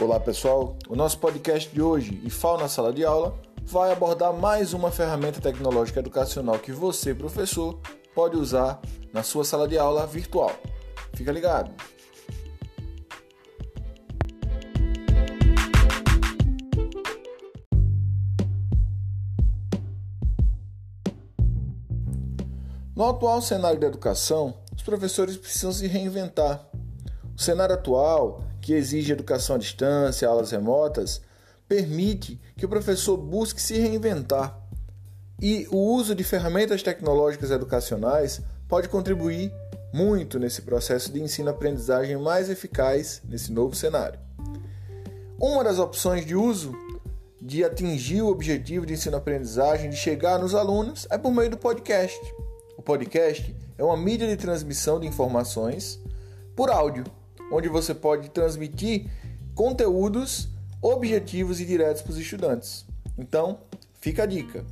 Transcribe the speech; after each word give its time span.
Olá 0.00 0.18
pessoal, 0.18 0.78
o 0.88 0.96
nosso 0.96 1.18
podcast 1.18 1.68
de 1.68 1.82
hoje, 1.82 2.22
IFAL 2.24 2.56
na 2.56 2.68
Sala 2.68 2.90
de 2.90 3.04
Aula, 3.04 3.38
vai 3.62 3.92
abordar 3.92 4.32
mais 4.32 4.72
uma 4.72 4.90
ferramenta 4.90 5.42
tecnológica 5.42 6.00
educacional 6.00 6.58
que 6.58 6.72
você, 6.72 7.14
professor, 7.14 7.78
pode 8.14 8.34
usar 8.34 8.80
na 9.12 9.22
sua 9.22 9.44
sala 9.44 9.68
de 9.68 9.76
aula 9.76 10.06
virtual. 10.06 10.52
Fica 11.12 11.30
ligado! 11.30 11.70
No 22.96 23.06
atual 23.06 23.42
cenário 23.42 23.78
da 23.78 23.86
educação, 23.88 24.54
os 24.74 24.82
professores 24.82 25.36
precisam 25.36 25.72
se 25.72 25.86
reinventar. 25.86 26.66
O 27.36 27.40
cenário 27.40 27.74
atual 27.74 28.49
que 28.60 28.74
exige 28.74 29.12
educação 29.12 29.56
à 29.56 29.58
distância, 29.58 30.28
aulas 30.28 30.50
remotas, 30.50 31.20
permite 31.68 32.40
que 32.56 32.66
o 32.66 32.68
professor 32.68 33.16
busque 33.16 33.60
se 33.60 33.78
reinventar. 33.78 34.58
E 35.40 35.66
o 35.70 35.76
uso 35.76 36.14
de 36.14 36.22
ferramentas 36.22 36.82
tecnológicas 36.82 37.50
educacionais 37.50 38.40
pode 38.68 38.88
contribuir 38.88 39.52
muito 39.92 40.38
nesse 40.38 40.62
processo 40.62 41.12
de 41.12 41.20
ensino-aprendizagem 41.20 42.16
mais 42.16 42.50
eficaz 42.50 43.22
nesse 43.24 43.50
novo 43.50 43.74
cenário. 43.74 44.18
Uma 45.38 45.64
das 45.64 45.78
opções 45.78 46.26
de 46.26 46.36
uso 46.36 46.72
de 47.40 47.64
atingir 47.64 48.20
o 48.20 48.28
objetivo 48.28 48.84
de 48.84 48.92
ensino-aprendizagem, 48.92 49.88
de 49.88 49.96
chegar 49.96 50.38
nos 50.38 50.54
alunos, 50.54 51.06
é 51.10 51.16
por 51.16 51.32
meio 51.32 51.50
do 51.50 51.56
podcast. 51.56 52.20
O 52.76 52.82
podcast 52.82 53.54
é 53.78 53.82
uma 53.82 53.96
mídia 53.96 54.28
de 54.28 54.36
transmissão 54.36 55.00
de 55.00 55.06
informações 55.06 55.98
por 56.54 56.70
áudio 56.70 57.04
onde 57.50 57.68
você 57.68 57.94
pode 57.94 58.30
transmitir 58.30 59.10
conteúdos 59.54 60.48
objetivos 60.82 61.60
e 61.60 61.66
diretos 61.66 62.02
para 62.02 62.12
os 62.12 62.18
estudantes. 62.18 62.86
Então, 63.18 63.58
fica 64.00 64.22
a 64.22 64.26
dica. 64.26 64.64